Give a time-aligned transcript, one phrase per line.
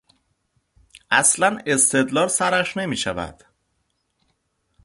[1.11, 3.43] اصلا استدلال سرش نمیشود.